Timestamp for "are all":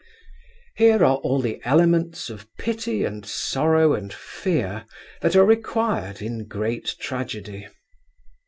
1.05-1.39